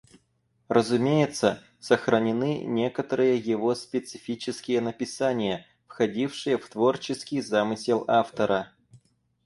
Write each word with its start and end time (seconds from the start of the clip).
Разумеется, 0.67 1.61
сохранены 1.79 2.63
некоторые 2.63 3.37
его 3.37 3.75
специфические 3.75 4.81
написания, 4.81 5.67
входившие 5.85 6.57
в 6.57 6.67
творческий 6.67 7.39
замысел 7.39 8.05
автора. 8.07 8.71